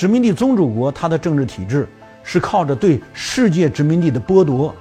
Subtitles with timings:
[0.00, 1.86] 殖民地宗主国它的政治体制
[2.24, 4.74] 是靠着对世界殖民地的剥夺，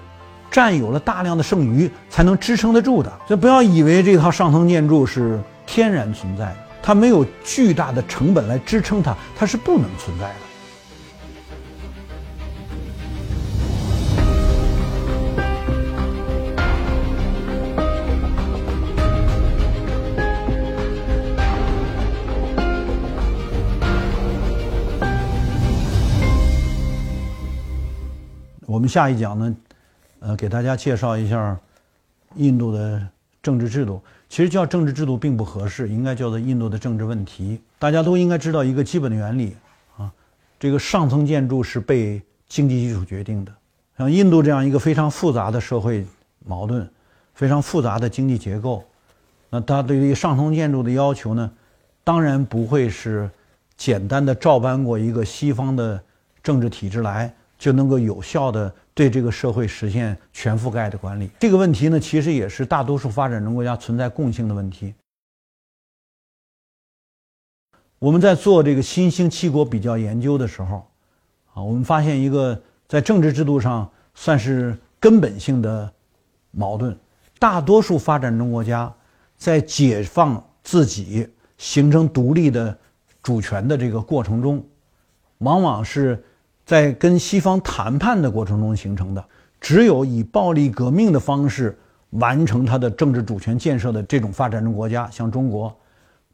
[0.49, 3.11] 占有了大量的剩余才能支撑得住的。
[3.27, 5.37] 所以不要以为这套上层建筑是
[5.67, 10.48] 天然存在的，它没有巨大的成本来支撑它，它是不能存在的。
[28.79, 29.55] 我们下一讲呢，
[30.21, 31.59] 呃，给大家介绍一下
[32.35, 33.05] 印度的
[33.43, 34.01] 政治制度。
[34.29, 37.59] 其实叫政治制度并不合适，应该叫做印度的政治问题。
[37.77, 39.53] 大家都应该知道一个基本的原理
[39.97, 40.09] 啊，
[40.57, 43.51] 这个上层建筑是被经济基础决定的。
[43.97, 46.07] 像印度这样一个非常复杂的社会
[46.45, 46.89] 矛盾、
[47.33, 48.85] 非常复杂的经济结构，
[49.49, 51.51] 那它对于上层建筑的要求呢，
[52.05, 53.29] 当然不会是
[53.75, 56.01] 简单的照搬过一个西方的
[56.41, 57.33] 政治体制来。
[57.59, 61.29] 就能够有效的对这个社会实现全覆盖的管理。
[61.37, 64.95] 这个问题呢，其实也是大多数发展中国家存在共性的问题。
[67.99, 70.87] 我们在做这个新兴七国比较研究的时候，
[71.53, 75.91] 啊，我们发现一个在政治制度上算是根本性的
[76.51, 76.97] 矛盾：
[77.39, 78.91] 大多数发展中国家
[79.35, 82.77] 在解放自己、形成独立的
[83.21, 84.65] 主权的这个过程中，
[85.39, 86.23] 往往是。
[86.69, 89.25] 在跟西方谈判的过程中形成的，
[89.59, 91.75] 只有以暴力革命的方式
[92.11, 95.75] 完成它的政治主权建设的这种发展中国家，像中国，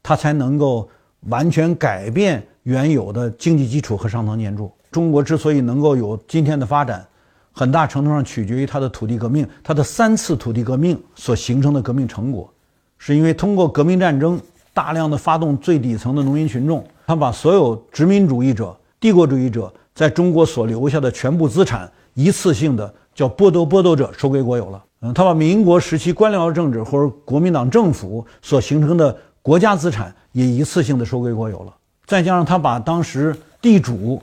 [0.02, 0.86] 它才能够
[1.30, 4.70] 完全改变原有的经济基础和上层建筑。
[4.90, 7.02] 中国之所以能够有今天的发展，
[7.50, 12.52] 很大程度上取决于它的土地革命，它的三次土地革命所形成的革命成果，
[12.98, 14.38] 是因为通过革命战争，
[14.74, 19.72] 大量的发动最底层的农民群众，他把所有殖民主义者、帝国主义者。
[19.96, 24.84] 在中国所留下的全部资产，一次性的叫剥夺剥夺者收归国有了。
[25.00, 31.74] 嗯，他把民国时期官僚政治或者国民党政府所形成的国家资产也一次性的收归国有了。
[32.04, 34.22] 再加上他把当时地主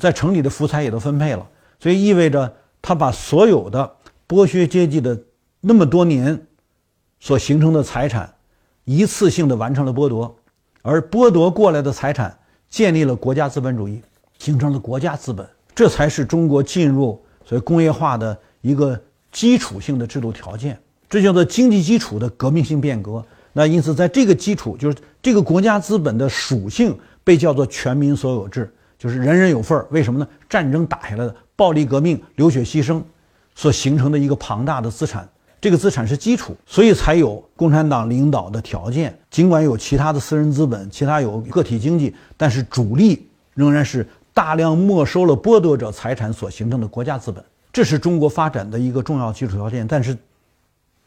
[0.00, 1.46] 在城里的福彩也都分配了，
[1.78, 2.50] 所以意味着
[2.80, 3.90] 他把所有的
[4.26, 5.18] 剥削阶级的
[5.60, 6.40] 那么多年
[7.18, 8.32] 所形成的财产
[8.84, 10.34] 一次性的完成了剥夺，
[10.80, 12.34] 而剥夺过来的财产
[12.70, 14.00] 建立了国家资本主义。
[14.40, 18.98] 形成了国家资本，这才是中国进入所谓工业化的一个
[19.30, 20.76] 基础性的制度条件。
[21.08, 23.24] 这叫做经济基础的革命性变革。
[23.52, 29.86] 那因此，在这个基础，就是这个国家资本的属性被叫做全民所有制，就是人人有份儿。
[29.90, 30.26] 为什么呢？
[30.48, 33.02] 战争打下来的暴力革命、流血牺牲
[33.54, 35.28] 所形成的一个庞大的资产，
[35.60, 39.18] 这个资产是基础，所以才有共产党领导的条件。
[39.30, 44.06] 尽管有其他的私人资本，其他有个体经济，但是主力仍然是。
[44.32, 49.86] 大量没收了剥夺者财产所形成的国家资本，这是中国发展的一个重要基础条件。
[49.86, 50.16] 但是，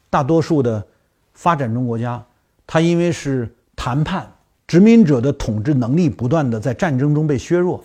[0.09, 0.85] 大多数的
[1.33, 2.23] 发展中国家，
[2.67, 4.29] 它因为是谈判，
[4.67, 7.83] 殖民者的统治能力不断的在战争中被削弱，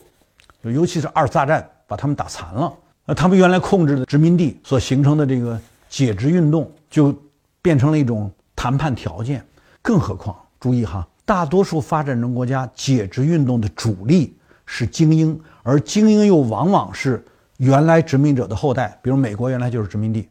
[0.62, 2.72] 尤其是二次大战把他们打残了。
[3.06, 7.14] 那他们原来控制的殖民地所形成的这个解职运动，就
[7.62, 9.42] 变成了一种谈判条件。
[9.80, 14.34] 更何况，注意哈，大多数发展中国家解职运动的主力。
[14.70, 17.24] 是精英，而精英又往往是
[17.56, 20.28] 原来殖民者的后代，比如美国原来就是殖民地，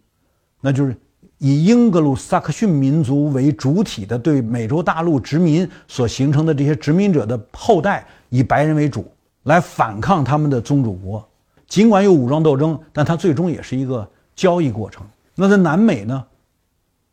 [0.62, 0.96] 那就是
[1.40, 9.12] 以英格鲁萨克逊民族为主体的对美洲大陆殖民所形成的这些殖民者的后代，以白人为主
[9.44, 11.28] 来反抗他们的宗主国。
[11.66, 15.04] 尽管有武装斗争，但它最终也是一个交易过程。
[15.34, 16.24] 那在南美呢，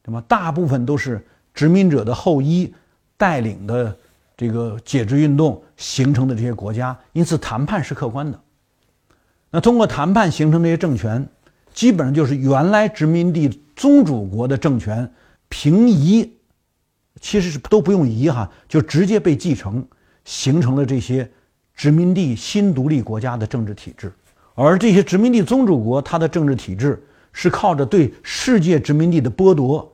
[0.02, 0.22] 对吧？
[0.28, 2.74] 大部分都是殖民者的后裔
[3.16, 3.96] 带领的。
[4.46, 8.38] 这个解职运动形成的这些国家，因此谈判是客观的。
[9.50, 11.26] 那通过谈判形成这些政权，
[11.72, 15.10] 基本上就是原来殖民地宗主国的政权
[15.48, 16.30] 平移，
[17.22, 19.82] 其实是都不用移哈，就直接被继承，
[20.26, 21.30] 形成了这些
[21.74, 24.12] 殖民地新独立国家的政治体制。
[24.54, 27.02] 而这些殖民地宗主国，它的政治体制
[27.32, 29.90] 是靠着对世界殖民地的剥夺，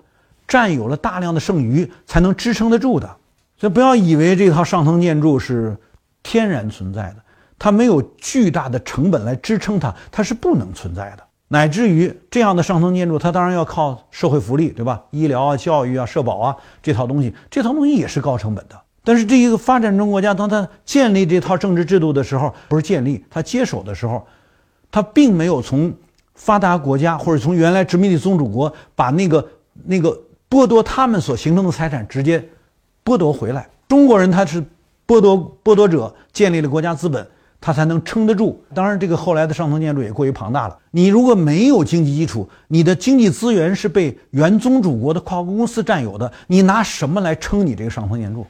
[0.49, 3.17] 占有了大量的剩余，才能支撑得住的。
[3.61, 5.77] 所以不要以为这套上层建筑是
[6.23, 7.17] 天然存在的，
[7.59, 11.23] 它没有巨大的成本来支撑它，它是不能存在的。
[11.49, 15.03] 乃至于这样的上层建筑，它当然要靠社会福利，对吧？
[15.11, 18.81] 医疗啊、教育啊、社保啊这套东西，这套东西也是高成本的。
[19.05, 24.27] 但是这一个发展中国家，当它建立这套政治制度的时候，不是建立，它接手的时候，
[24.91, 25.93] 它并没有从
[26.35, 29.47] 发达国家或者从原来殖民地宗主国把那个
[29.85, 30.19] 那个
[30.49, 32.43] 剥夺他们所形成的财产直接。
[33.05, 34.62] 剥夺回来，中国人他是
[35.06, 37.26] 剥夺剥夺者，建立了国家资本，
[37.61, 38.62] 他才能撑得住。
[38.75, 40.79] 当然，这个后来的上层建筑也过于庞大了。
[40.91, 48.47] 你如果没有经济基础，你的经济资源是被原宗主国的跨国公司占有的，你拿什么来撑你这个上层建筑？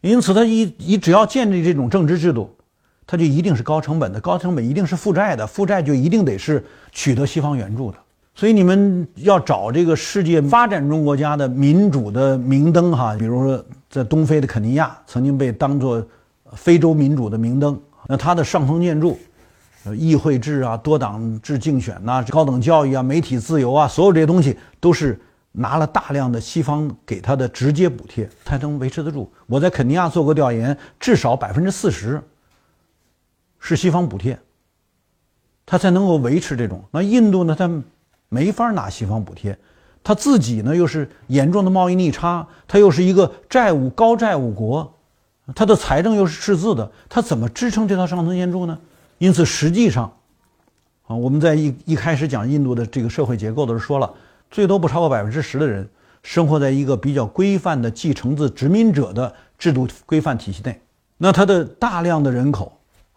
[0.00, 2.54] 因此，他一一只要建立这种政治制度，
[3.06, 6.62] 它就一定是高成本的，高成本一定是负债的，负债就一定得是
[6.92, 7.98] 取得西方援助的。
[8.36, 16.04] 所以你们要找这个世界发展中国家的民主的明灯哈，比如说在东非的肯尼亚，曾经被当作
[16.54, 17.80] 非洲民主的明灯。
[18.08, 19.16] 那它的上层建筑，
[19.96, 25.18] 议会制啊、多党制竞选呐、高等教育啊、媒体自由啊，所有这些东西都是
[25.52, 29.32] 拿了大量的西方给他的直接补贴才能维持得住。
[29.46, 32.20] 我在肯尼亚做过调研，至少百分之四十
[33.60, 34.36] 是西方补贴，
[35.64, 36.82] 它才能够维持这种。
[36.90, 37.54] 那印度呢？
[37.56, 37.70] 它
[38.34, 39.56] 没法拿西方补贴，
[40.02, 44.92] 他自己呢又是严重的贸易逆差，他又是一个债务高债务国，
[45.54, 48.76] 他的财政又是赤字的，他怎么支撑这套上层建筑呢？
[49.18, 50.12] 因此，实际上，
[51.06, 54.12] 啊，我们在一一开始讲印度的这个社会结构的时候说了，
[54.50, 55.88] 最多不超过百分之十的人
[56.24, 60.80] 生活在一个比较规范的继承自殖民者的制度规范体系内，
[61.16, 62.72] 那他的大量的人口，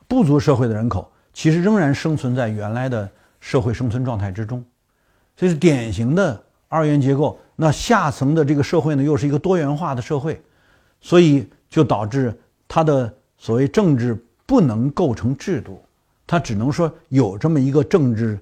[0.08, 3.10] 部族社会的人口，其实仍然生存在原来的
[3.40, 4.64] 社会生存状态之中。
[5.38, 7.40] 这是典型的二元结构。
[7.56, 10.42] 那下层的这个社会呢，又是一个多元化的社会，
[11.00, 12.38] 所以就导致
[12.68, 15.82] 它的所谓政治不能构成制度，
[16.26, 18.40] 它只能说有这么一个政治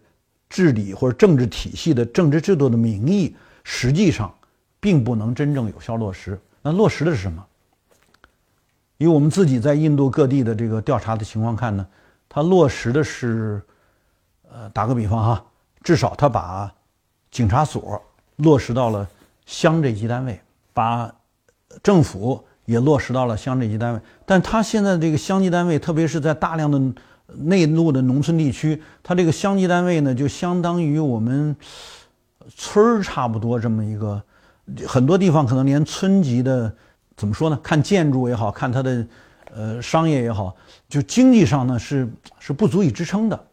[0.49, 4.33] 治理或者政治体系的政治制度的名义，实际上
[4.79, 6.39] 并不能真正有效落实。
[6.61, 7.45] 那落实的是什么？
[8.97, 11.85] 以我们自己在印度各地的这个调查的情况看呢，
[12.27, 13.61] 它落实的是，
[14.49, 15.45] 呃，打个比方哈，
[15.83, 16.73] 至少它把
[17.35, 18.01] 警察所
[18.37, 19.05] 落实到了
[19.45, 20.39] 乡这级单位，
[20.73, 21.13] 把
[21.83, 23.99] 政府也落实到了乡这级单位。
[24.25, 26.81] 但他现在这个乡级单位，特别是在大量的
[27.39, 31.53] 内陆的农村地区，他这个乡级单位呢，就相当于我们
[32.55, 34.23] 村儿差不多这么一个。
[34.87, 36.73] 很多地方可能连村级的
[37.17, 37.59] 怎么说呢？
[37.61, 39.07] 看建筑也好看它的
[39.53, 40.55] 呃商业也好，
[40.87, 42.07] 就经济上呢是
[42.39, 43.45] 是不足以支撑的。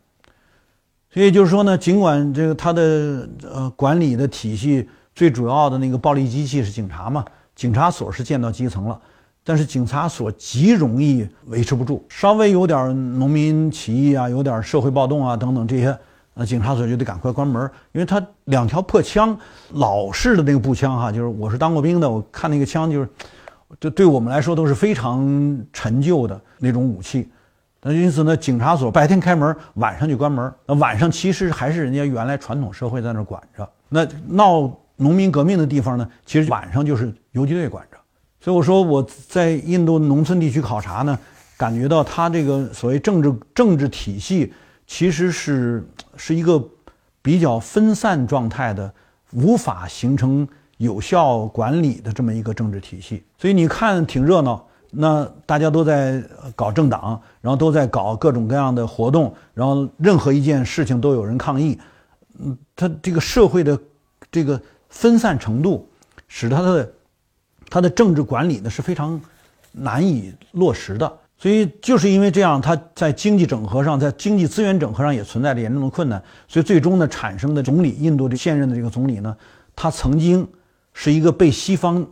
[1.13, 7.23] 所以就是说呢，尽管这个他的呃管理的体系最主要的那个暴力机器是警察嘛，
[7.55, 8.99] 警察所是建到基层了，
[9.45, 12.89] 但是警察所极容易维持不住，稍微有点
[13.19, 15.95] 农民起义啊，有点社会暴动啊等等这些，
[16.33, 19.39] 呃，警察所就得赶快关门，因为他两条破枪，
[19.73, 23.09] 老式的那个步枪哈，就是我是当过兵的，我看那个枪就是，
[23.79, 27.29] 这对我们来说都是非常陈旧的那种武器。
[27.85, 30.53] 那因此呢，警察所白天开门，晚上就关门。
[30.67, 33.69] 那晚上其实还是人家原来传统社会在那管着。
[33.89, 37.99] 那闹农民革命的地方呢，其实晚上就是游击队管着。
[38.41, 41.19] 所以我说我在印度农村地区考察呢，
[41.57, 44.53] 感觉到他这个所谓政治政治体系
[44.87, 45.85] 其实是
[46.17, 46.65] 是一个
[47.21, 48.95] 比较分散状态的，
[49.33, 50.47] 无法形成
[50.77, 53.25] 有效管理的这么一个政治体系。
[53.39, 54.69] 所以你看挺热闹。
[54.95, 56.23] 那大家都在
[56.55, 61.79] 搞政党，然后都在搞各种各样的活动，然后任何一件事情都有人抗议。
[62.39, 63.79] 嗯，他这个社会的
[64.31, 64.61] 这个
[64.91, 65.89] 分散程度，
[66.29, 66.93] 使他的
[67.71, 69.19] 他的政治管理呢是非常
[69.73, 71.11] 难以落实的。
[71.39, 76.23] 所以就是因为这样，他在经济整合上，在经济资源整合上也存在着严重的困难。
[76.47, 79.35] 所以最终呢，产生的总理，印度的现任的这个总理呢，
[79.75, 80.47] 他曾经
[80.93, 82.07] 是一个被西方。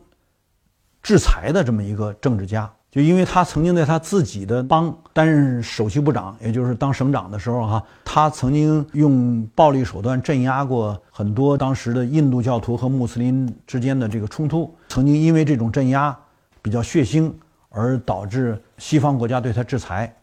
[1.03, 14.75] 制裁的这么一个政治家，就因为他曾经在他自己的邦担任首席部长，也就是当省长的时候，哈，他曾经用暴力手段镇压过很多当时的印度教徒和穆斯林之间的这个冲突。
[14.89, 16.17] 曾经因为这种镇压
[16.61, 17.33] 比较血腥，
[17.71, 20.15] 而导致西方国家对他制裁。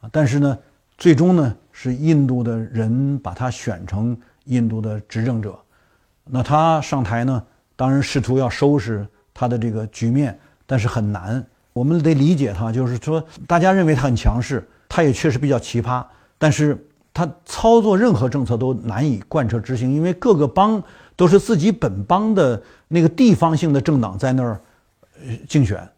[0.00, 0.58] 啊，但是呢，
[0.96, 5.58] 最终呢，是印度的人把他选成印度的执政者。
[6.24, 7.42] 那他上台呢，
[7.74, 9.04] 当然试图要收拾。
[9.40, 11.42] 他的这个局面，但是很难，
[11.72, 16.04] 我们得理解他，就是说，大家认为他很强势，他也确实比较奇葩，
[16.36, 16.76] 但是
[17.14, 20.82] 他操作任何政策都难以贯彻执行，因为各个邦
[21.16, 24.60] 都是自己本邦的那个地方性的政党在那儿
[25.48, 25.88] 竞选，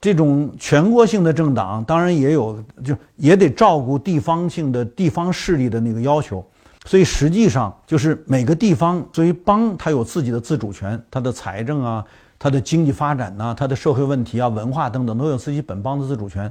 [0.00, 6.46] 这种全国性的政党当然也有，就也得照顾地方性的地方势力的那个要求，
[6.84, 12.04] 所以实际上就是每个地方作为邦，它有自己的自主权，它的财政啊。
[12.40, 16.50] 它的经济发展呢，它的社会问题啊、文化等等，都有自己本邦的自主权。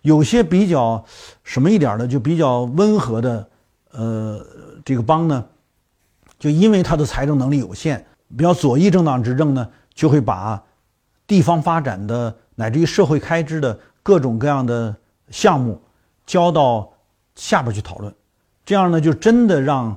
[0.00, 1.04] 有些比较
[1.44, 3.48] 什么一点的，就比较温和的，
[3.92, 4.46] 呃，
[4.82, 5.44] 这个邦呢，
[6.38, 8.02] 就因为它的财政能力有限，
[8.34, 10.62] 比较左翼政党执政呢，就会把
[11.26, 14.96] 地方发展的乃至于社会开支的各种各样的
[15.28, 15.78] 项目，
[16.24, 16.90] 交到
[17.34, 18.14] 下边去讨论，
[18.64, 19.94] 这样呢，就真的让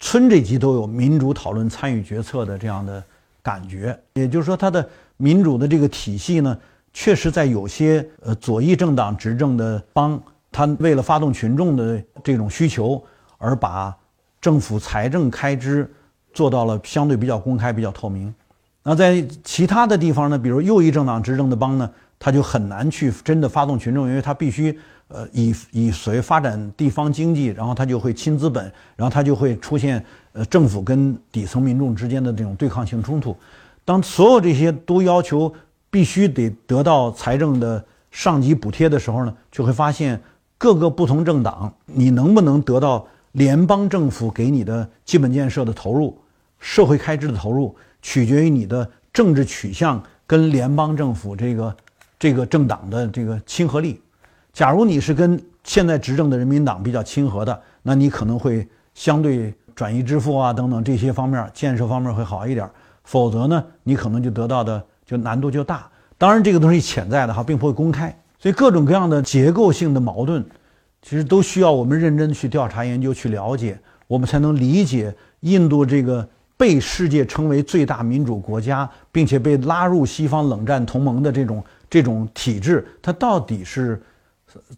[0.00, 3.04] 村这级都有民主讨论、参与决策的这样的
[3.44, 3.96] 感觉。
[4.14, 4.84] 也就是说，它的
[5.16, 6.58] 民主的这个体系呢，
[6.92, 10.20] 确实在有些呃左翼政党执政的邦，
[10.50, 13.00] 他为了发动群众的这种需求，
[13.38, 13.94] 而把
[14.40, 15.88] 政府财政开支
[16.32, 18.34] 做到了相对比较公开、比较透明。
[18.82, 33.34] 那在其他的地方呢，比如右翼政党执政的邦呢，他就很难去真的发动群众，因为他必须呃以以所谓发展地方经济，然后他就会亲资本，然后他就会出现呃政府跟底层民众之间的这种对抗性冲突。
[33.84, 35.52] 当所有这些都要求
[35.90, 40.20] 必须得得到财政的上级补贴的时候呢，就会发现
[40.58, 46.16] 各个不同政党，你能不能得到联邦政府给你的基本建设的投入、
[46.60, 47.74] 社会开支的投入？
[48.02, 51.76] 取决于你的政治取向跟联邦政府这个
[52.18, 53.98] 这个政党的这个亲和力。
[54.52, 62.68] 假如你是跟现在执政的人民党比较亲和的，那你可能会相对转移支付啊等等这些方面建设方面会好一点。
[63.04, 65.88] 否则呢，你可能就得到的就难度就大。
[66.16, 68.16] 当然，这个东西潜在的哈，并不会公开。
[68.38, 70.44] 所以各种各样的结构性的矛盾，
[71.02, 76.28] 其实都需要我们认真去调查研究去了解，我们才能理解印度这个。
[76.56, 84.00] 被世界称为最大民主国家，并且被拉入西方冷战同盟的这种这种体制，它到底是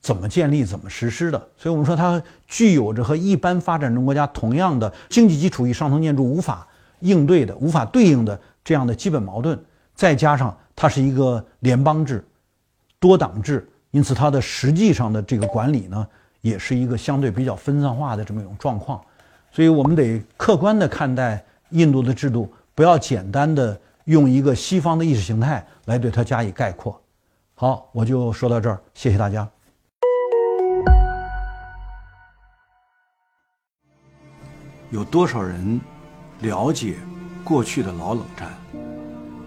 [0.00, 1.38] 怎么建立、怎么实施的？
[1.56, 6.66] 所以我们说，它具有着和一般发展中国家同样的经济基础与上层建筑无法
[7.00, 9.58] 应对的、无法对应的这样的基本矛盾。
[9.94, 12.24] 再加上它是一个联邦制、
[12.98, 16.06] 多党制，因此它的实际上的这个管理呢，
[16.40, 19.00] 也是一个相对比较分散化的这么一种状况。
[19.52, 21.42] 所以我们得客观地看待。
[21.70, 27.02] 印度的制度不要简单的用一个西方的意识形态来对它加以概括。
[27.56, 29.55] 好，我就说到这儿，谢谢大家。
[34.90, 35.80] 有多少人
[36.40, 36.96] 了解
[37.42, 38.48] 过去的老冷战？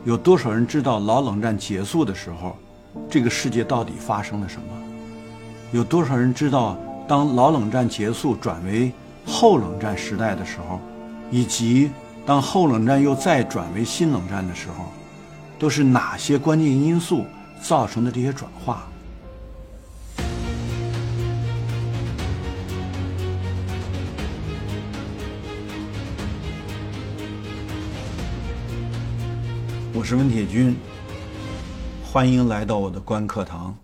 [0.04, 2.58] 有多少人知道老冷战结束的时候，
[3.10, 4.64] 这个世界到底发生了什么？
[5.72, 6.78] 有多少人知道
[7.08, 8.92] 当老冷战结束转为
[9.26, 10.80] 后冷战时代的时候，
[11.32, 11.92] 以及？
[12.26, 14.86] 当后冷战又再转为新冷战的时候，
[15.58, 17.26] 都是哪些关键因素
[17.60, 18.88] 造成的这些转化？
[29.92, 30.76] 我是温铁军，
[32.04, 33.76] 欢迎来到我的观课堂。